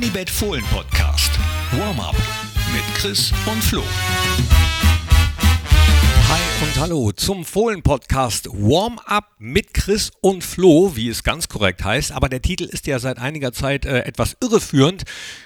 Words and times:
Unibet 0.00 0.30
Fohlen 0.30 0.64
Podcast. 0.72 1.30
Warm-up 1.72 2.16
mit 2.72 2.82
Chris 2.94 3.34
und 3.44 3.62
Flo. 3.62 3.82
Hi 6.30 6.40
und 6.62 6.80
hallo 6.80 7.12
zum 7.12 7.44
Fohlen-Podcast 7.44 8.46
Warm-Up 8.46 9.26
mit 9.38 9.74
Chris 9.74 10.10
und 10.22 10.42
Flo, 10.42 10.92
wie 10.94 11.10
es 11.10 11.22
ganz 11.22 11.48
korrekt 11.48 11.84
heißt. 11.84 12.12
Aber 12.12 12.30
der 12.30 12.40
Titel 12.40 12.64
ist 12.64 12.86
ja 12.86 12.98
seit 12.98 13.18
einiger 13.18 13.52
Zeit 13.52 13.84
äh, 13.84 14.04
etwas 14.04 14.38
irreführend. 14.42 15.02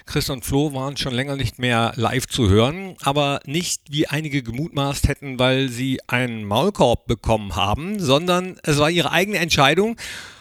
Chris 0.06 0.30
und 0.30 0.45
Flo 0.45 0.73
waren 0.73 0.96
schon 0.96 1.14
länger 1.14 1.34
nicht 1.34 1.59
mehr 1.59 1.93
live 1.96 2.29
zu 2.29 2.48
hören, 2.48 2.95
aber 3.02 3.41
nicht 3.46 3.91
wie 3.91 4.07
einige 4.07 4.45
gemutmaßt 4.45 5.09
hätten, 5.09 5.41
weil 5.41 5.68
sie 5.68 5.98
einen 6.07 6.45
Maulkorb 6.45 7.09
bekommen 7.09 7.57
haben, 7.57 7.98
sondern 7.98 8.61
es 8.62 8.79
war 8.79 8.89
ihre 8.89 9.11
eigene 9.11 9.39
Entscheidung. 9.39 9.96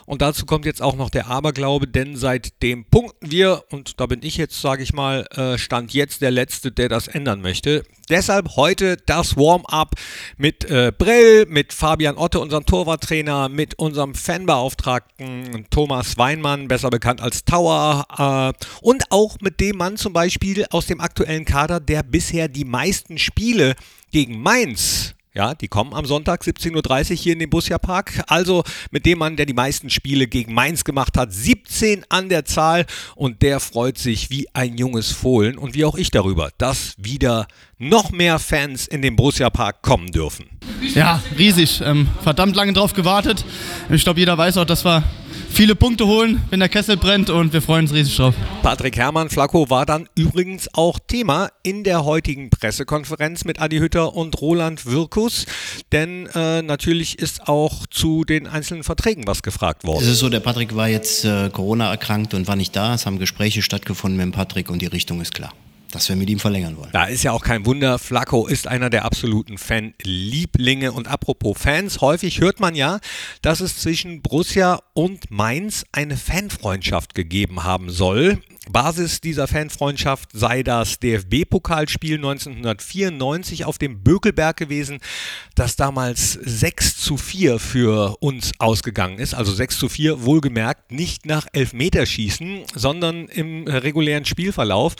Und 0.05 0.21
dazu 0.21 0.45
kommt 0.45 0.65
jetzt 0.65 0.81
auch 0.81 0.95
noch 0.95 1.09
der 1.09 1.27
Aberglaube, 1.27 1.87
denn 1.87 2.15
seitdem 2.15 2.85
punkten 2.85 3.31
wir, 3.31 3.63
und 3.71 3.99
da 3.99 4.05
bin 4.05 4.21
ich 4.23 4.37
jetzt, 4.37 4.59
sage 4.61 4.83
ich 4.83 4.93
mal, 4.93 5.25
äh, 5.35 5.57
stand 5.57 5.93
jetzt 5.93 6.21
der 6.21 6.31
Letzte, 6.31 6.71
der 6.71 6.89
das 6.89 7.07
ändern 7.07 7.41
möchte. 7.41 7.83
Deshalb 8.09 8.55
heute 8.57 8.97
das 9.05 9.37
Warm-up 9.37 9.95
mit 10.37 10.65
äh, 10.65 10.91
Brill, 10.97 11.45
mit 11.47 11.71
Fabian 11.71 12.17
Otte, 12.17 12.39
unserem 12.39 12.65
Torwarttrainer, 12.65 13.49
mit 13.49 13.79
unserem 13.79 14.13
Fanbeauftragten 14.13 15.67
Thomas 15.69 16.17
Weinmann, 16.17 16.67
besser 16.67 16.89
bekannt 16.89 17.21
als 17.21 17.45
Tower, 17.45 18.05
äh, 18.17 18.65
und 18.81 19.03
auch 19.09 19.37
mit 19.41 19.59
dem 19.59 19.77
Mann 19.77 19.97
zum 19.97 20.13
Beispiel 20.13 20.65
aus 20.71 20.87
dem 20.87 20.99
aktuellen 20.99 21.45
Kader, 21.45 21.79
der 21.79 22.03
bisher 22.03 22.47
die 22.49 22.65
meisten 22.65 23.17
Spiele 23.17 23.75
gegen 24.11 24.41
Mainz 24.41 25.15
ja, 25.33 25.55
die 25.55 25.67
kommen 25.67 25.93
am 25.93 26.05
Sonntag 26.05 26.43
17.30 26.43 27.11
Uhr 27.11 27.17
hier 27.17 27.33
in 27.33 27.39
den 27.39 27.49
Busja 27.49 27.79
Park. 27.79 28.23
Also 28.27 28.63
mit 28.91 29.05
dem 29.05 29.19
Mann, 29.19 29.35
der 29.35 29.47
die 29.47 29.53
meisten 29.53 29.89
Spiele 29.89 30.27
gegen 30.27 30.53
Mainz 30.53 30.83
gemacht 30.83 31.17
hat. 31.17 31.33
17 31.33 32.05
an 32.09 32.29
der 32.29 32.45
Zahl 32.45 32.85
und 33.15 33.41
der 33.41 33.59
freut 33.59 33.97
sich 33.97 34.29
wie 34.29 34.47
ein 34.53 34.77
junges 34.77 35.11
Fohlen 35.11 35.57
und 35.57 35.73
wie 35.73 35.85
auch 35.85 35.95
ich 35.95 36.11
darüber, 36.11 36.51
dass 36.57 36.93
wieder 36.97 37.47
noch 37.77 38.11
mehr 38.11 38.39
Fans 38.39 38.87
in 38.87 39.01
den 39.01 39.15
Borussia 39.15 39.49
Park 39.49 39.81
kommen 39.81 40.11
dürfen. 40.11 40.45
Ja, 40.95 41.21
riesig. 41.37 41.81
Ähm, 41.83 42.07
verdammt 42.21 42.55
lange 42.55 42.73
drauf 42.73 42.93
gewartet. 42.93 43.43
Ich 43.89 44.03
glaube, 44.03 44.19
jeder 44.19 44.37
weiß 44.37 44.57
auch, 44.57 44.65
dass 44.65 44.85
wir 44.85 45.03
viele 45.53 45.75
Punkte 45.75 46.07
holen, 46.07 46.41
wenn 46.49 46.59
der 46.59 46.69
Kessel 46.69 46.97
brennt 46.97 47.29
und 47.29 47.53
wir 47.53 47.61
freuen 47.61 47.85
uns 47.85 47.93
riesig 47.93 48.17
drauf. 48.17 48.33
Patrick 48.63 48.97
Herrmann 48.97 49.29
Flacco 49.29 49.69
war 49.69 49.85
dann 49.85 50.09
übrigens 50.15 50.67
auch 50.73 50.97
Thema 50.99 51.49
in 51.61 51.83
der 51.83 52.05
heutigen 52.05 52.49
Pressekonferenz 52.49 53.45
mit 53.45 53.61
Adi 53.61 53.77
Hütter 53.77 54.15
und 54.15 54.41
Roland 54.41 54.85
Wirkus, 54.87 55.45
denn 55.91 56.27
äh, 56.33 56.63
natürlich 56.63 57.19
ist 57.19 57.47
auch 57.47 57.85
zu 57.87 58.23
den 58.23 58.47
einzelnen 58.47 58.83
Verträgen 58.83 59.27
was 59.27 59.43
gefragt 59.43 59.83
worden. 59.83 60.03
Es 60.03 60.09
ist 60.09 60.19
so, 60.19 60.29
der 60.29 60.39
Patrick 60.39 60.75
war 60.75 60.89
jetzt 60.89 61.23
äh, 61.23 61.49
Corona 61.51 61.91
erkrankt 61.91 62.33
und 62.33 62.47
war 62.47 62.55
nicht 62.55 62.75
da. 62.75 62.95
Es 62.95 63.05
haben 63.05 63.19
Gespräche 63.19 63.61
stattgefunden 63.61 64.17
mit 64.17 64.25
dem 64.25 64.31
Patrick 64.31 64.71
und 64.71 64.81
die 64.81 64.87
Richtung 64.87 65.21
ist 65.21 65.33
klar 65.35 65.53
dass 65.95 66.09
wir 66.09 66.15
mit 66.15 66.29
ihm 66.29 66.39
verlängern 66.39 66.77
wollen. 66.77 66.91
Da 66.91 67.05
ist 67.05 67.23
ja 67.23 67.31
auch 67.31 67.43
kein 67.43 67.65
Wunder, 67.65 67.99
Flacco 67.99 68.47
ist 68.47 68.67
einer 68.67 68.89
der 68.89 69.05
absoluten 69.05 69.57
Fanlieblinge. 69.57 70.91
Und 70.91 71.07
apropos 71.07 71.57
Fans, 71.57 72.01
häufig 72.01 72.39
hört 72.39 72.59
man 72.59 72.75
ja, 72.75 72.99
dass 73.41 73.59
es 73.59 73.77
zwischen 73.79 74.21
Borussia 74.21 74.81
und 74.93 75.31
Mainz 75.31 75.85
eine 75.91 76.17
Fanfreundschaft 76.17 77.15
gegeben 77.15 77.63
haben 77.63 77.89
soll. 77.89 78.39
Basis 78.71 79.19
dieser 79.19 79.47
Fanfreundschaft 79.47 80.29
sei 80.33 80.63
das 80.63 80.99
DFB-Pokalspiel 80.99 82.15
1994 82.15 83.65
auf 83.65 83.77
dem 83.77 84.01
Bökelberg 84.03 84.57
gewesen, 84.57 84.99
das 85.55 85.75
damals 85.75 86.33
6 86.33 86.97
zu 86.97 87.17
4 87.17 87.59
für 87.59 88.15
uns 88.19 88.51
ausgegangen 88.59 89.19
ist. 89.19 89.33
Also 89.33 89.51
6 89.51 89.77
zu 89.77 89.89
4 89.89 90.23
wohlgemerkt 90.23 90.91
nicht 90.91 91.25
nach 91.25 91.45
Elfmeterschießen, 91.51 92.63
sondern 92.73 93.27
im 93.27 93.67
regulären 93.67 94.25
Spielverlauf. 94.25 94.95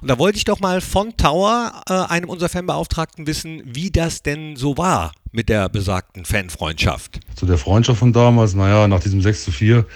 Und 0.00 0.08
da 0.08 0.18
wollte 0.18 0.38
ich 0.38 0.44
doch 0.44 0.60
mal 0.60 0.80
von 0.80 1.16
Tower, 1.16 1.82
äh, 1.88 1.92
einem 1.92 2.28
unserer 2.28 2.48
Fanbeauftragten, 2.48 3.26
wissen, 3.26 3.62
wie 3.64 3.90
das 3.90 4.22
denn 4.22 4.56
so 4.56 4.76
war 4.78 5.12
mit 5.32 5.48
der 5.48 5.68
besagten 5.68 6.24
Fanfreundschaft. 6.24 7.20
Zu 7.34 7.46
der 7.46 7.58
Freundschaft 7.58 7.98
von 7.98 8.12
damals, 8.12 8.54
naja, 8.54 8.88
nach 8.88 9.00
diesem 9.00 9.20
6 9.20 9.44
zu 9.44 9.52
4 9.52 9.86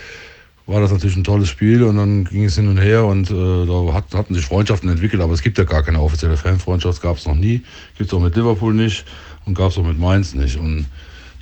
war 0.66 0.80
das 0.80 0.92
natürlich 0.92 1.16
ein 1.16 1.24
tolles 1.24 1.48
Spiel 1.48 1.82
und 1.82 1.96
dann 1.96 2.24
ging 2.24 2.44
es 2.44 2.56
hin 2.56 2.68
und 2.68 2.78
her 2.78 3.04
und 3.04 3.30
äh, 3.30 3.66
da 3.66 3.92
hat, 3.94 4.04
hatten 4.14 4.34
sich 4.34 4.44
Freundschaften 4.44 4.88
entwickelt, 4.88 5.20
aber 5.20 5.32
es 5.32 5.42
gibt 5.42 5.58
ja 5.58 5.64
gar 5.64 5.82
keine 5.82 6.00
offizielle 6.00 6.36
Fanfreundschaft, 6.36 7.02
gab 7.02 7.16
es 7.16 7.26
noch 7.26 7.34
nie, 7.34 7.62
gibt 7.98 8.10
es 8.10 8.14
auch 8.14 8.20
mit 8.20 8.36
Liverpool 8.36 8.72
nicht 8.72 9.04
und 9.44 9.54
gab 9.54 9.70
es 9.70 9.78
auch 9.78 9.84
mit 9.84 9.98
Mainz 9.98 10.34
nicht 10.34 10.56
und 10.56 10.86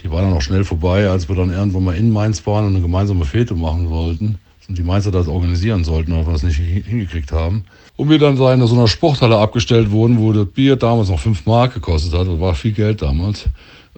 die 0.03 0.11
war 0.11 0.23
dann 0.23 0.33
auch 0.33 0.43
schnell 0.43 0.65
vorbei, 0.65 1.09
als 1.09 1.29
wir 1.29 1.37
dann 1.37 1.53
irgendwann 1.53 1.85
mal 1.85 1.97
in 1.97 2.11
Mainz 2.11 2.47
waren 2.47 2.67
und 2.67 2.73
eine 2.73 2.81
gemeinsame 2.81 3.27
Fete 3.27 3.55
machen 3.55 3.91
wollten 3.91 4.39
und 4.71 4.79
die 4.79 4.83
Mainzer 4.83 5.11
das 5.11 5.29
organisieren 5.29 5.85
sollten, 5.85 6.13
aber 6.13 6.29
wir 6.29 6.33
das 6.33 6.45
nicht 6.45 6.57
hingekriegt 6.57 7.33
haben. 7.33 7.65
Und 7.97 8.09
wir 8.09 8.19
dann 8.19 8.39
in 8.39 8.67
so 8.67 8.75
einer 8.75 8.89
Sporthalle 8.89 9.37
abgestellt 9.37 9.91
wurden, 9.91 10.19
wo 10.19 10.33
das 10.33 10.47
Bier 10.47 10.77
damals 10.77 11.11
noch 11.11 11.19
5 11.19 11.45
Mark 11.45 11.75
gekostet 11.75 12.15
hat, 12.15 12.29
das 12.29 12.41
war 12.41 12.55
viel 12.55 12.73
Geld 12.73 13.03
damals. 13.03 13.47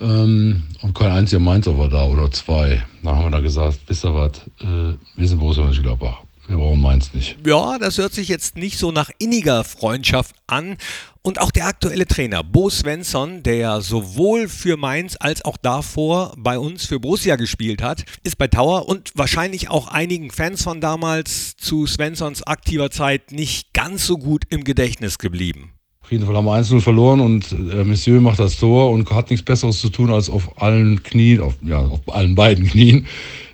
Ähm, 0.00 0.62
und 0.82 0.94
kein 0.94 1.12
einziger 1.12 1.41
Mainzer 1.41 1.76
war 1.76 1.88
da 1.88 2.06
oder 2.06 2.30
zwei. 2.30 2.82
Dann 3.03 3.16
haben 3.16 3.25
wir 3.26 3.30
da 3.30 3.41
gesagt, 3.41 3.80
wisst 3.86 4.04
ihr 4.04 4.14
was, 4.14 4.38
äh, 4.60 4.97
wir 5.16 5.28
sind 5.28 5.38
Borussia 5.38 5.64
Mönchengladbach. 5.64 6.22
Wir 6.48 6.56
brauchen 6.56 6.80
Mainz 6.80 7.14
nicht. 7.14 7.36
Ja, 7.47 7.78
das 7.78 7.98
hört 7.98 8.12
sich 8.12 8.28
jetzt 8.28 8.56
nicht 8.56 8.76
so 8.76 8.91
nach 8.91 9.10
inniger 9.19 9.62
Freundschaft 9.62 10.34
an. 10.48 10.76
Und 11.22 11.41
auch 11.41 11.52
der 11.52 11.66
aktuelle 11.66 12.04
Trainer, 12.06 12.42
Bo 12.42 12.69
Svensson, 12.69 13.44
der 13.44 13.54
ja 13.54 13.81
sowohl 13.81 14.48
für 14.48 14.76
Mainz 14.76 15.16
als 15.20 15.44
auch 15.44 15.56
davor 15.56 16.34
bei 16.36 16.58
uns 16.58 16.84
für 16.84 16.98
Borussia 16.98 17.36
gespielt 17.36 17.81
hat, 17.81 18.04
ist 18.25 18.38
bei 18.38 18.48
Tower 18.48 18.88
und 18.88 19.12
wahrscheinlich 19.14 19.70
auch 19.70 19.86
einigen 19.86 20.32
Fans 20.32 20.62
von 20.62 20.81
damals 20.81 21.56
zu 21.56 21.86
Svenssons 21.86 22.42
aktiver 22.42 22.91
Zeit 22.91 23.31
nicht 23.31 23.72
ganz 23.72 24.04
so 24.04 24.19
gut 24.19 24.44
im 24.48 24.64
Gedächtnis 24.64 25.19
geblieben. 25.19 25.75
Auf 26.02 26.10
jeden 26.10 26.26
Fall 26.26 26.36
haben 26.36 26.44
wir 26.44 26.54
1 26.54 26.74
verloren 26.82 27.20
und 27.20 27.52
äh, 27.52 27.84
Monsieur 27.84 28.20
macht 28.20 28.38
das 28.38 28.56
Tor 28.56 28.90
und 28.90 29.08
hat 29.10 29.30
nichts 29.30 29.44
Besseres 29.44 29.80
zu 29.80 29.88
tun, 29.88 30.10
als 30.10 30.28
auf 30.28 30.60
allen 30.60 31.02
Knien, 31.02 31.40
auf, 31.40 31.54
ja, 31.62 31.78
auf 31.78 32.00
allen 32.08 32.34
beiden 32.34 32.66
Knien, 32.66 33.06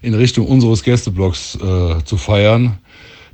in 0.02 0.14
Richtung 0.14 0.46
unseres 0.46 0.82
Gästeblocks 0.82 1.56
äh, 1.56 2.04
zu 2.04 2.16
feiern. 2.16 2.78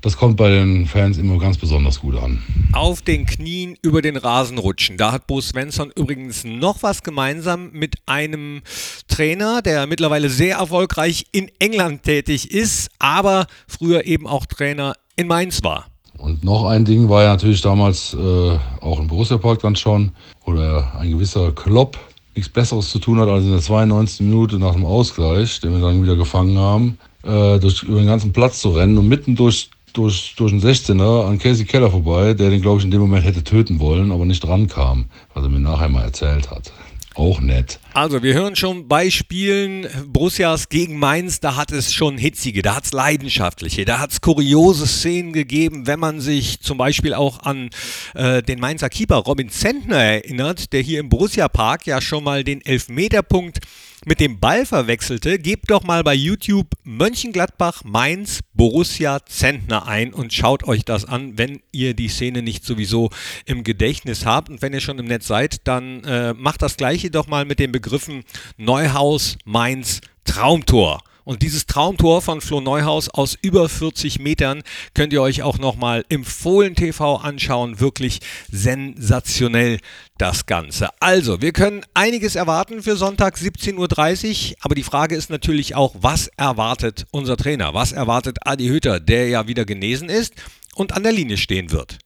Das 0.05 0.19
kommt 0.19 0.37
bei 0.37 0.51
den 0.51 0.85
Fans 0.85 1.17
immer 1.17 1.39
ganz 1.39 1.57
besonders 1.57 2.01
gut 2.01 2.17
an. 2.17 2.43
Auf 2.73 3.01
den 3.01 3.25
Knien 3.25 3.79
über 3.81 4.03
den 4.03 4.19
Rasen 4.19 4.59
rutschen. 4.59 4.99
Da 4.99 5.13
hat 5.13 5.27
Bo 5.27 5.41
Svensson 5.41 5.91
übrigens 5.97 6.45
noch 6.45 6.83
was 6.83 7.03
gemeinsam 7.03 7.71
mit 7.73 7.95
einem 8.05 8.61
Trainer, 9.09 9.63
der 9.63 9.87
mittlerweile 9.87 10.29
sehr 10.29 10.57
erfolgreich 10.57 11.25
in 11.33 11.51
England 11.59 12.03
tätig 12.03 12.51
ist, 12.51 12.91
aber 12.99 13.47
früher 13.67 14.05
eben 14.05 14.27
auch 14.27 14.45
Trainer 14.45 14.93
in 15.17 15.27
Mainz 15.27 15.63
war. 15.63 15.87
Und 16.19 16.45
noch 16.45 16.67
ein 16.67 16.85
Ding 16.85 17.09
war 17.09 17.23
ja 17.23 17.31
natürlich 17.31 17.61
damals 17.61 18.15
äh, 18.15 18.59
auch 18.81 18.99
im 18.99 19.09
Borussia 19.09 19.37
Park 19.39 19.61
dann 19.61 19.77
schon, 19.77 20.13
oder 20.45 20.93
ein 20.99 21.11
gewisser 21.11 21.53
Klopp 21.53 21.99
nichts 22.35 22.51
Besseres 22.51 22.91
zu 22.91 22.99
tun 22.99 23.21
hat, 23.21 23.29
als 23.29 23.45
in 23.45 23.51
der 23.51 23.61
92. 23.61 24.27
Minute 24.27 24.59
nach 24.59 24.73
dem 24.73 24.85
Ausgleich, 24.85 25.61
den 25.61 25.73
wir 25.73 25.81
dann 25.81 26.03
wieder 26.03 26.17
gefangen 26.17 26.59
haben, 26.59 26.99
äh, 27.23 27.59
durch, 27.59 27.83
über 27.83 27.99
den 27.99 28.07
ganzen 28.07 28.33
Platz 28.33 28.61
zu 28.61 28.71
rennen 28.71 28.99
und 28.99 29.09
mitten 29.09 29.37
durch, 29.37 29.71
durch, 29.93 30.35
durch 30.37 30.51
den 30.51 30.61
16er 30.61 31.27
an 31.27 31.39
Casey 31.39 31.65
Keller 31.65 31.91
vorbei, 31.91 32.35
der 32.35 32.51
den, 32.51 32.61
glaube 32.61 32.79
ich, 32.79 32.85
in 32.85 32.91
dem 32.91 33.01
Moment 33.01 33.25
hätte 33.25 33.45
töten 33.45 33.79
wollen, 33.79 34.11
aber 34.11 34.25
nicht 34.25 34.47
rankam, 34.47 35.07
was 35.33 35.45
er 35.45 35.51
mir 35.51 35.61
nachher 35.61 35.89
mal 35.89 36.03
erzählt 36.03 36.51
hat. 36.51 36.73
Auch 37.15 37.41
nett. 37.41 37.79
Also, 37.93 38.25
wir 38.25 38.35
hören 38.35 38.57
schon 38.57 38.89
bei 38.89 39.09
Spielen 39.09 39.87
Borussias 40.09 40.69
gegen 40.69 40.99
Mainz, 40.99 41.39
da 41.39 41.55
hat 41.55 41.71
es 41.71 41.95
schon 41.95 42.19
hitzige, 42.19 42.63
da 42.63 42.75
hat 42.75 42.87
es 42.87 42.93
leidenschaftliche, 42.93 43.85
da 43.85 44.01
hat 44.01 44.11
es 44.11 44.21
kuriose 44.21 44.89
Szenen 44.89 45.33
gegeben, 45.33 45.87
wenn 45.87 46.01
man 46.01 46.21
sich 46.21 46.61
zum 46.61 46.77
Beispiel 46.77 47.15
auch 47.15 47.41
an 47.41 47.71
äh, 48.15 48.43
den 48.43 48.59
Mainzer 48.59 48.89
Keeper 48.89 49.19
Robin 49.19 49.49
Zentner 49.49 49.99
erinnert, 49.99 50.73
der 50.73 50.81
hier 50.81 50.99
im 50.99 51.09
Borussia 51.09 51.49
Park 51.49 51.87
ja 51.87 52.01
schon 52.01 52.25
mal 52.25 52.43
den 52.43 52.67
Elfmeterpunkt 52.67 53.61
mit 54.07 54.21
dem 54.21 54.39
Ball 54.39 54.67
verwechselte, 54.67 55.39
gebt 55.39 55.71
doch 55.71 55.83
mal 55.83 56.03
bei 56.03 56.15
YouTube 56.15 56.67
Mönchengladbach 56.85 57.85
Mainz 57.85 58.41
Borussia 58.53 59.25
Zentner 59.27 59.87
ein 59.87 60.13
und 60.13 60.33
schaut 60.33 60.65
euch 60.65 60.85
das 60.85 61.05
an, 61.05 61.39
wenn 61.39 61.61
ihr 61.73 61.95
die 61.95 62.09
Szene 62.09 62.43
nicht 62.43 62.65
sowieso 62.65 63.11
im 63.47 63.65
Gedächtnis 63.65 64.27
habt. 64.27 64.51
Und 64.51 64.63
wenn 64.63 64.73
ihr 64.73 64.81
schon 64.81 64.99
im 64.99 65.07
Netz 65.07 65.27
seid, 65.27 65.67
dann 65.67 66.05
äh, 66.05 66.35
macht 66.35 66.63
das 66.63 66.77
gleiche 67.05 67.11
doch 67.11 67.27
mal 67.27 67.45
mit 67.45 67.59
den 67.59 67.71
Begriffen 67.71 68.25
Neuhaus 68.57 69.37
Mainz 69.45 70.01
Traumtor. 70.25 71.03
Und 71.25 71.43
dieses 71.43 71.67
Traumtor 71.67 72.23
von 72.23 72.41
Flo 72.41 72.61
Neuhaus 72.63 73.11
aus 73.11 73.37
über 73.43 73.69
40 73.69 74.21
Metern 74.21 74.63
könnt 74.95 75.13
ihr 75.13 75.21
euch 75.21 75.43
auch 75.43 75.59
nochmal 75.59 76.05
im 76.09 76.25
Fohlen 76.25 76.75
TV 76.75 77.17
anschauen. 77.17 77.79
Wirklich 77.79 78.21
sensationell 78.51 79.81
das 80.17 80.47
Ganze. 80.47 80.89
Also, 81.01 81.43
wir 81.43 81.53
können 81.53 81.85
einiges 81.93 82.37
erwarten 82.37 82.83
für 82.83 82.97
Sonntag 82.97 83.37
17.30 83.37 84.53
Uhr, 84.53 84.57
aber 84.61 84.75
die 84.75 84.83
Frage 84.83 85.15
ist 85.15 85.29
natürlich 85.29 85.75
auch, 85.75 85.95
was 86.01 86.29
erwartet 86.39 87.07
unser 87.11 87.37
Trainer? 87.37 87.75
Was 87.75 87.93
erwartet 87.93 88.39
Adi 88.47 88.69
Hütter, 88.69 88.99
der 89.01 89.29
ja 89.29 89.47
wieder 89.47 89.67
genesen 89.67 90.09
ist 90.09 90.35
und 90.75 90.93
an 90.93 91.03
der 91.03 91.13
Linie 91.13 91.37
stehen 91.37 91.71
wird? 91.71 91.99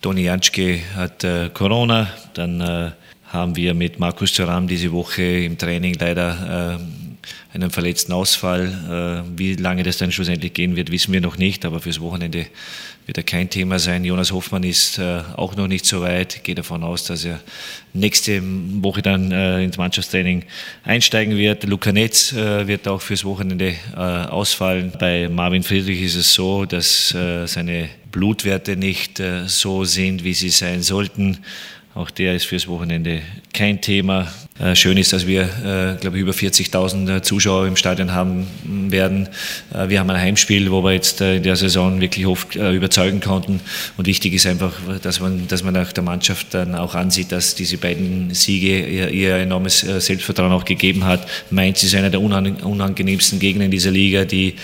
Toni 0.00 0.22
Janschke 0.22 0.80
hat 0.94 1.24
äh, 1.24 1.50
Corona, 1.52 2.08
dann 2.34 2.60
äh, 2.60 2.92
haben 3.28 3.56
wir 3.56 3.74
mit 3.74 3.98
Markus 3.98 4.32
Thuram 4.32 4.66
diese 4.66 4.90
Woche 4.92 5.22
im 5.22 5.58
Training 5.58 5.96
leider 5.98 6.78
äh, 6.78 6.97
einem 7.52 7.70
verletzten 7.70 8.12
Ausfall. 8.12 9.24
Äh, 9.26 9.38
wie 9.38 9.54
lange 9.54 9.82
das 9.82 9.98
dann 9.98 10.12
schlussendlich 10.12 10.52
gehen 10.52 10.76
wird, 10.76 10.90
wissen 10.90 11.12
wir 11.12 11.20
noch 11.20 11.38
nicht, 11.38 11.64
aber 11.64 11.80
fürs 11.80 12.00
Wochenende 12.00 12.46
wird 13.06 13.16
er 13.16 13.24
kein 13.24 13.48
Thema 13.48 13.78
sein. 13.78 14.04
Jonas 14.04 14.32
Hoffmann 14.32 14.62
ist 14.64 14.98
äh, 14.98 15.22
auch 15.36 15.56
noch 15.56 15.66
nicht 15.66 15.86
so 15.86 16.02
weit. 16.02 16.36
Ich 16.36 16.42
gehe 16.42 16.54
davon 16.54 16.82
aus, 16.82 17.04
dass 17.04 17.24
er 17.24 17.40
nächste 17.94 18.42
Woche 18.42 19.02
dann 19.02 19.32
äh, 19.32 19.64
ins 19.64 19.78
Mannschaftstraining 19.78 20.44
einsteigen 20.84 21.36
wird. 21.36 21.64
Luca 21.64 21.92
Netz 21.92 22.34
wird 22.34 22.86
auch 22.86 23.00
fürs 23.00 23.24
Wochenende 23.24 23.74
ausfallen. 23.96 24.92
Bei 24.98 25.28
Marvin 25.28 25.62
Friedrich 25.62 26.02
ist 26.02 26.16
es 26.16 26.34
so, 26.34 26.64
dass 26.64 27.08
seine 27.08 27.88
Blutwerte 28.12 28.76
nicht 28.76 29.22
so 29.46 29.84
sind, 29.84 30.24
wie 30.24 30.34
sie 30.34 30.50
sein 30.50 30.82
sollten. 30.82 31.38
Auch 31.94 32.10
der 32.10 32.36
ist 32.36 32.46
fürs 32.46 32.68
Wochenende 32.68 33.22
kein 33.52 33.80
Thema. 33.80 34.32
Äh, 34.60 34.74
schön 34.74 34.98
ist, 34.98 35.12
dass 35.12 35.26
wir, 35.26 35.42
äh, 35.42 36.00
glaube 36.00 36.16
ich, 36.16 36.22
über 36.22 36.32
40.000 36.32 37.16
äh, 37.16 37.22
Zuschauer 37.22 37.66
im 37.66 37.76
Stadion 37.76 38.12
haben 38.12 38.46
werden. 38.90 39.28
Wir 39.86 40.00
haben 40.00 40.10
ein 40.10 40.20
Heimspiel, 40.20 40.70
wo 40.70 40.82
wir 40.82 40.92
jetzt 40.92 41.20
in 41.20 41.42
der 41.42 41.56
Saison 41.56 42.00
wirklich 42.00 42.26
oft 42.26 42.56
überzeugen 42.56 43.20
konnten. 43.20 43.60
Und 43.96 44.06
wichtig 44.06 44.32
ist 44.32 44.46
einfach, 44.46 44.72
dass 45.02 45.20
man, 45.20 45.46
dass 45.46 45.62
man 45.62 45.76
auch 45.76 45.92
der 45.92 46.02
Mannschaft 46.02 46.54
dann 46.54 46.74
auch 46.74 46.94
ansieht, 46.94 47.32
dass 47.32 47.54
diese 47.54 47.76
beiden 47.76 48.32
Siege 48.32 48.86
ihr, 48.86 49.36
enormes 49.36 49.80
Selbstvertrauen 49.80 50.52
auch 50.52 50.64
gegeben 50.64 51.04
hat. 51.04 51.28
Mainz 51.50 51.82
ist 51.82 51.94
einer 51.94 52.10
der 52.10 52.20
unangenehmsten 52.20 53.38
Gegner 53.38 53.66
in 53.66 53.70
dieser 53.70 53.90
Liga, 53.90 54.24
die 54.24 54.54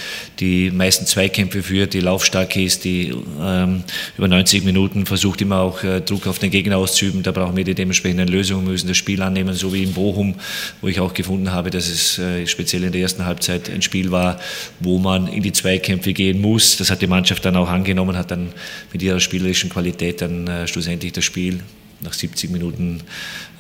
die 0.41 0.71
meisten 0.71 1.07
Zweikämpfe 1.07 1.63
führt, 1.63 1.93
die 1.93 2.01
laufstark 2.01 2.57
ist, 2.57 2.85
die 2.85 3.13
ähm, 3.43 3.85
über 4.17 4.29
90 4.29 4.65
Minuten 4.65 5.07
versucht 5.07 5.43
immer 5.43 5.61
auch 5.61 5.81
Druck 6.07 6.27
auf 6.27 6.39
den 6.39 6.51
Gegner 6.51 6.79
auszuüben. 6.79 7.23
Da 7.23 7.33
brauchen 7.33 7.57
wir 7.57 7.65
die 7.65 7.75
dementsprechenden 7.75 8.29
Lösungen, 8.29 8.67
müssen 8.67 8.89
das 8.89 8.97
Spiel 8.97 9.21
annehmen, 9.23 9.55
so 9.55 9.73
wie 9.73 9.84
in 9.85 9.93
Bochum, 9.93 10.35
wo 10.81 10.89
ich 10.89 11.01
auch 11.01 11.15
gefunden 11.15 11.53
habe, 11.53 11.71
dass 11.71 11.89
es 11.89 12.19
äh, 12.19 12.47
speziell 12.47 12.85
in 12.85 12.93
der 12.93 13.01
ersten 13.01 13.25
Halbzeit 13.25 13.71
ein 13.71 13.83
Spiel 13.83 14.11
war, 14.11 14.41
wo 14.81 14.99
man 14.99 15.29
in 15.29 15.43
die 15.43 15.53
Zweikämpfe 15.53 16.13
gehen 16.13 16.41
muss. 16.41 16.77
Das 16.77 16.91
hat 16.91 17.03
die 17.03 17.07
Mannschaft 17.07 17.45
dann 17.45 17.57
auch 17.57 17.69
angenommen, 17.69 18.17
hat 18.17 18.31
dann 18.31 18.49
mit 18.93 19.03
ihrer 19.03 19.21
spielerischen 19.21 19.71
Qualität 19.71 20.21
dann 20.21 20.47
äh, 20.49 20.67
schlussendlich 20.67 21.13
das 21.13 21.25
Spiel 21.25 21.61
nach 22.01 22.13
70 22.13 22.51
Minuten 22.51 23.01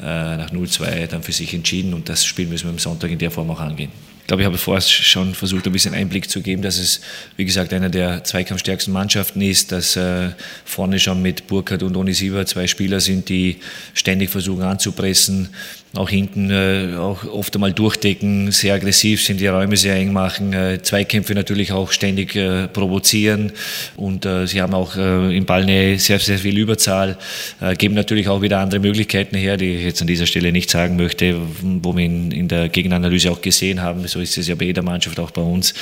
äh, 0.00 0.36
nach 0.36 0.50
0-2 0.50 1.06
dann 1.06 1.22
für 1.22 1.32
sich 1.32 1.54
entschieden 1.54 1.94
und 1.94 2.08
das 2.08 2.24
Spiel 2.24 2.46
müssen 2.46 2.64
wir 2.64 2.70
am 2.70 2.78
Sonntag 2.78 3.10
in 3.10 3.18
der 3.18 3.30
Form 3.30 3.50
auch 3.50 3.60
angehen. 3.60 3.90
Ich 4.24 4.28
glaube, 4.28 4.40
ich 4.40 4.46
habe 4.46 4.56
vorher 4.56 4.80
schon 4.80 5.34
versucht, 5.34 5.66
ein 5.66 5.72
bisschen 5.74 5.92
Einblick 5.92 6.30
zu 6.30 6.40
geben, 6.40 6.62
dass 6.62 6.78
es, 6.78 7.02
wie 7.36 7.44
gesagt, 7.44 7.74
einer 7.74 7.90
der 7.90 8.24
zweikampfstärksten 8.24 8.90
Mannschaften 8.90 9.42
ist, 9.42 9.70
dass 9.70 9.96
äh, 9.96 10.30
vorne 10.64 10.98
schon 10.98 11.20
mit 11.20 11.46
Burkhardt 11.46 11.82
und 11.82 11.94
Onisiva 11.94 12.46
zwei 12.46 12.66
Spieler 12.66 13.00
sind, 13.00 13.28
die 13.28 13.58
ständig 13.92 14.30
versuchen 14.30 14.62
anzupressen, 14.62 15.50
auch 15.94 16.08
hinten 16.08 16.50
äh, 16.50 16.96
auch 16.96 17.24
oft 17.24 17.54
einmal 17.54 17.72
durchdecken, 17.72 18.50
sehr 18.50 18.74
aggressiv 18.74 19.22
sind, 19.22 19.40
die 19.40 19.46
Räume 19.46 19.76
sehr 19.76 19.94
eng 19.94 20.12
machen, 20.12 20.52
äh, 20.52 20.82
Zweikämpfe 20.82 21.34
natürlich 21.34 21.72
auch 21.72 21.92
ständig 21.92 22.34
äh, 22.34 22.66
provozieren 22.68 23.52
und 23.96 24.26
äh, 24.26 24.46
sie 24.46 24.60
haben 24.60 24.74
auch 24.74 24.96
äh, 24.96 25.36
in 25.36 25.44
Ballnähe 25.44 25.98
sehr, 25.98 26.18
sehr 26.18 26.38
viel 26.38 26.58
Überzahl, 26.58 27.16
äh, 27.60 27.76
geben 27.76 27.94
natürlich 27.94 28.28
auch 28.28 28.42
wieder 28.42 28.58
andere 28.58 28.80
Möglichkeiten 28.80 29.36
her, 29.36 29.56
die 29.56 29.76
ich 29.76 29.84
jetzt 29.84 30.00
an 30.00 30.08
dieser 30.08 30.26
Stelle 30.26 30.50
nicht 30.50 30.70
sagen 30.70 30.96
möchte, 30.96 31.36
wo 31.62 31.96
wir 31.96 32.04
in, 32.04 32.32
in 32.32 32.48
der 32.48 32.68
Gegenanalyse 32.68 33.30
auch 33.30 33.40
gesehen 33.40 33.80
haben. 33.82 34.02
So 34.14 34.20
ist 34.20 34.38
es 34.38 34.48
ja 34.48 34.54
bei 34.54 34.64
jeder 34.64 34.82
Mannschaft, 34.82 35.18
auch 35.20 35.30
bei 35.30 35.42
uns. 35.42 35.74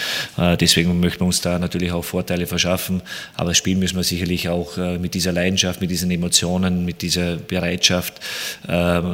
deswegen 0.61 0.99
möchten 1.01 1.21
wir 1.21 1.27
uns 1.27 1.41
da 1.41 1.59
natürlich 1.59 1.93
auch 1.93 2.03
Vorteile 2.03 2.47
verschaffen. 2.47 3.03
Aber 3.35 3.51
das 3.51 3.59
Spiel 3.59 3.77
müssen 3.77 3.97
wir 3.97 4.05
sicherlich 4.05 4.49
auch 4.49 4.77
mit 4.99 5.15
dieser 5.15 5.33
Leidenschaft, 5.33 5.81
mit 5.81 5.91
diesen 5.91 6.11
Emotionen, 6.11 6.85
mit 6.85 7.03
dieser 7.03 7.37
Bereitschaft 7.37 8.21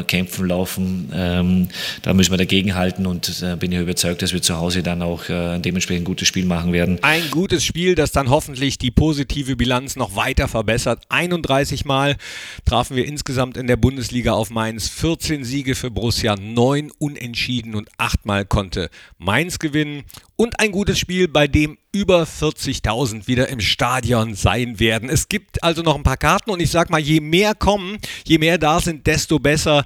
kämpfen, 0.06 0.46
laufen 0.46 1.08
ähm, 1.12 1.68
da 2.02 2.14
müssen 2.14 2.30
wir 2.32 2.38
dagegenhalten 2.38 3.06
und 3.06 3.42
äh, 3.42 3.56
bin 3.56 3.72
ich 3.72 3.78
überzeugt, 3.78 4.22
dass 4.22 4.32
wir 4.32 4.42
zu 4.42 4.56
Hause 4.56 4.82
dann 4.82 5.02
auch 5.02 5.28
äh, 5.28 5.54
ein 5.54 5.62
dementsprechend 5.62 6.04
gutes 6.04 6.28
Spiel 6.28 6.44
machen 6.44 6.72
werden. 6.72 6.98
Ein 7.02 7.30
gutes 7.30 7.64
Spiel, 7.64 7.94
das 7.94 8.12
dann 8.12 8.30
hoffentlich 8.30 8.78
die 8.78 8.90
positive 8.90 9.56
Bilanz 9.56 9.96
noch 9.96 10.16
weiter 10.16 10.48
verbessert. 10.48 11.02
31 11.08 11.84
Mal 11.84 12.16
trafen 12.64 12.96
wir 12.96 13.06
insgesamt 13.06 13.56
in 13.56 13.66
der 13.66 13.76
Bundesliga 13.76 14.32
auf 14.32 14.50
Mainz. 14.50 14.88
14 14.88 15.44
Siege 15.44 15.74
für 15.74 15.90
Borussia, 15.90 16.36
9 16.36 16.90
Unentschieden 16.98 17.74
und 17.74 17.88
8 17.98 18.26
Mal 18.26 18.44
konnte 18.44 18.90
Mainz 19.18 19.58
gewinnen. 19.58 20.04
Und 20.40 20.60
ein 20.60 20.70
gutes 20.70 21.00
Spiel, 21.00 21.26
bei 21.26 21.48
dem 21.48 21.78
über 21.90 22.22
40.000 22.22 23.26
wieder 23.26 23.48
im 23.48 23.58
Stadion 23.58 24.34
sein 24.34 24.78
werden. 24.78 25.08
Es 25.08 25.28
gibt 25.28 25.64
also 25.64 25.82
noch 25.82 25.96
ein 25.96 26.04
paar 26.04 26.16
Karten 26.16 26.50
und 26.50 26.60
ich 26.60 26.70
sag 26.70 26.90
mal, 26.90 27.00
je 27.00 27.20
mehr 27.20 27.56
kommen, 27.56 27.98
je 28.24 28.38
mehr 28.38 28.56
da 28.56 28.78
sind, 28.78 29.08
desto 29.08 29.40
besser. 29.40 29.84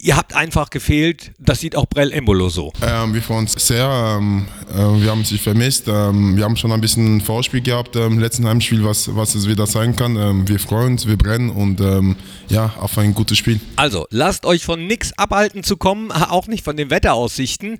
Ihr 0.00 0.16
habt 0.16 0.36
einfach 0.36 0.70
gefehlt. 0.70 1.32
Das 1.40 1.58
sieht 1.58 1.74
auch 1.74 1.86
Brell 1.86 2.12
Embolo 2.12 2.50
so. 2.50 2.72
Ähm, 2.82 3.14
wir 3.14 3.22
freuen 3.22 3.40
uns 3.40 3.54
sehr. 3.54 4.16
Ähm, 4.20 4.46
äh, 4.68 5.02
wir 5.02 5.10
haben 5.10 5.24
sich 5.24 5.42
vermisst. 5.42 5.88
Ähm, 5.88 6.36
wir 6.36 6.44
haben 6.44 6.56
schon 6.56 6.70
ein 6.70 6.80
bisschen 6.80 7.20
Vorspiel 7.20 7.60
gehabt 7.60 7.96
im 7.96 8.20
letzten 8.20 8.46
Heimspiel, 8.46 8.84
was, 8.84 9.16
was 9.16 9.34
es 9.34 9.48
wieder 9.48 9.66
sein 9.66 9.96
kann. 9.96 10.14
Ähm, 10.14 10.46
wir 10.46 10.60
freuen 10.60 10.92
uns, 10.92 11.08
wir 11.08 11.16
brennen 11.16 11.50
und 11.50 11.80
ähm, 11.80 12.14
ja, 12.48 12.74
auf 12.78 12.96
ein 12.96 13.12
gutes 13.12 13.38
Spiel. 13.38 13.58
Also, 13.74 14.06
lasst 14.10 14.46
euch 14.46 14.64
von 14.64 14.86
nichts 14.86 15.18
abhalten 15.18 15.64
zu 15.64 15.76
kommen, 15.76 16.12
auch 16.12 16.46
nicht 16.46 16.64
von 16.64 16.76
den 16.76 16.90
Wetteraussichten. 16.90 17.78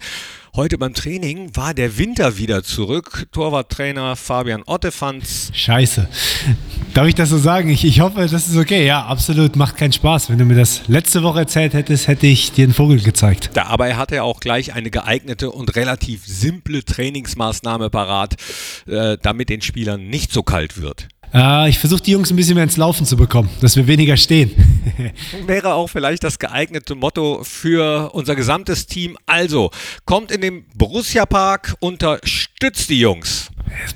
Heute 0.56 0.78
beim 0.78 0.94
Training 0.94 1.54
war 1.54 1.74
der 1.74 1.96
Winter 2.00 2.38
wieder 2.38 2.62
zurück. 2.62 3.26
Torwarttrainer 3.30 4.16
Fabian 4.16 4.62
Otte 4.64 4.90
fand's. 4.90 5.50
Scheiße. 5.52 6.08
Darf 6.94 7.06
ich 7.06 7.14
das 7.14 7.28
so 7.28 7.36
sagen? 7.36 7.68
Ich, 7.68 7.84
ich 7.84 8.00
hoffe, 8.00 8.26
das 8.26 8.48
ist 8.48 8.56
okay. 8.56 8.86
Ja, 8.86 9.04
absolut. 9.04 9.54
Macht 9.54 9.76
keinen 9.76 9.92
Spaß. 9.92 10.30
Wenn 10.30 10.38
du 10.38 10.46
mir 10.46 10.54
das 10.54 10.88
letzte 10.88 11.22
Woche 11.22 11.40
erzählt 11.40 11.74
hättest, 11.74 12.08
hätte 12.08 12.26
ich 12.26 12.52
dir 12.52 12.64
einen 12.64 12.72
Vogel 12.72 13.00
gezeigt. 13.02 13.50
Da, 13.52 13.64
aber 13.64 13.86
er 13.86 13.98
hatte 13.98 14.22
auch 14.22 14.40
gleich 14.40 14.72
eine 14.72 14.90
geeignete 14.90 15.50
und 15.50 15.76
relativ 15.76 16.24
simple 16.24 16.86
Trainingsmaßnahme 16.86 17.90
parat, 17.90 18.36
äh, 18.86 19.18
damit 19.20 19.50
den 19.50 19.60
Spielern 19.60 20.08
nicht 20.08 20.32
so 20.32 20.42
kalt 20.42 20.80
wird. 20.80 21.06
Äh, 21.32 21.68
ich 21.68 21.78
versuche 21.78 22.02
die 22.02 22.12
Jungs 22.12 22.30
ein 22.30 22.36
bisschen 22.36 22.54
mehr 22.54 22.64
ins 22.64 22.76
Laufen 22.76 23.06
zu 23.06 23.16
bekommen, 23.16 23.48
dass 23.60 23.76
wir 23.76 23.86
weniger 23.86 24.16
stehen. 24.16 24.52
Wäre 25.46 25.74
auch 25.74 25.88
vielleicht 25.88 26.24
das 26.24 26.38
geeignete 26.38 26.94
Motto 26.94 27.42
für 27.44 28.10
unser 28.14 28.34
gesamtes 28.34 28.86
Team. 28.86 29.16
Also, 29.26 29.70
kommt 30.04 30.32
in 30.32 30.40
den 30.40 30.64
Borussia 30.74 31.26
Park, 31.26 31.74
unterstützt 31.80 32.90
die 32.90 33.00
Jungs. 33.00 33.50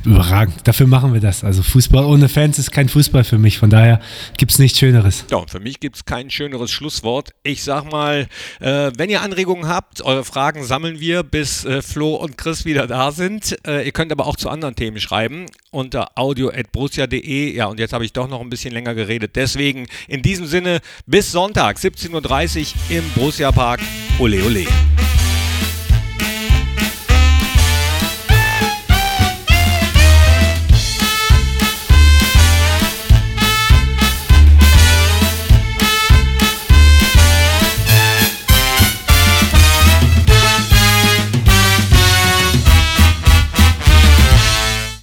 Überragend. 0.05 0.55
Dafür 0.65 0.87
machen 0.87 1.13
wir 1.13 1.21
das. 1.21 1.45
Also 1.45 1.63
Fußball 1.63 2.05
ohne 2.05 2.29
Fans 2.29 2.59
ist 2.59 2.71
kein 2.71 2.89
Fußball 2.89 3.25
für 3.25 3.39
mich. 3.39 3.59
Von 3.59 3.71
daher 3.71 4.01
gibt 4.37 4.53
es 4.53 4.59
nichts 4.59 4.79
Schöneres. 4.79 5.25
Ja, 5.31 5.39
und 5.39 5.51
für 5.51 5.61
mich 5.61 5.81
gibt 5.81 5.97
es 5.97 6.05
kein 6.05 6.31
schöneres 6.31 6.71
Schlusswort. 6.71 7.31
Ich 7.43 7.63
sag 7.63 7.91
mal, 7.91 8.29
äh, 8.61 8.91
wenn 8.97 9.11
ihr 9.11 9.23
Anregungen 9.23 9.69
habt, 9.69 10.03
eure 10.03 10.25
Fragen 10.25 10.65
sammeln 10.65 11.01
wir, 11.01 11.23
bis 11.23 11.65
äh, 11.65 11.83
Flo 11.83 12.15
und 12.15 12.39
Chris 12.39 12.65
wieder 12.65 12.87
da 12.87 13.13
sind. 13.13 13.57
Äh, 13.67 13.85
ihr 13.87 13.93
könnt 13.93 14.13
aber 14.13 14.27
auch 14.27 14.37
zu 14.37 14.49
anderen 14.49 14.77
Themen 14.77 15.01
schreiben 15.01 15.47
unter 15.71 16.17
audio.borussia.de. 16.17 17.55
Ja, 17.55 17.67
und 17.67 17.81
jetzt 17.81 17.93
habe 17.93 18.05
ich 18.05 18.13
doch 18.13 18.29
noch 18.29 18.41
ein 18.41 18.51
bisschen 18.51 18.73
länger 18.73 18.95
geredet. 18.95 19.37
Deswegen 19.37 19.87
in 20.09 20.23
diesem 20.23 20.47
Sinne 20.47 20.81
bis 21.07 21.33
Sonntag, 21.33 21.79
17.30 21.79 22.61
Uhr 22.61 22.99
im 22.99 23.05
Borussia 23.15 23.53
Park. 23.53 23.81
Ole, 24.19 24.43
ole. 24.45 24.67